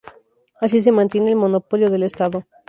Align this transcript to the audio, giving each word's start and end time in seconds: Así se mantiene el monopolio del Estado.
Así 0.59 0.81
se 0.81 0.91
mantiene 0.91 1.29
el 1.29 1.35
monopolio 1.35 1.91
del 1.91 2.01
Estado. 2.01 2.47